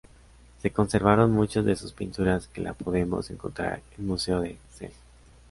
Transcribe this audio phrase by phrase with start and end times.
[0.63, 4.95] Se conservaron muchos de sus pinturas que las podemos encontrar en Museo de Celje.